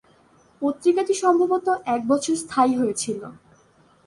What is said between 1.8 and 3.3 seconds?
এক বছর স্থায়ী হয়েছিল।